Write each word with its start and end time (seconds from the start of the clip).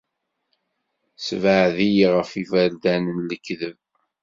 Ssebɛed-iyi 1.17 2.07
ɣef 2.15 2.31
yiberdan 2.35 3.03
n 3.15 3.17
lekdeb. 3.29 3.77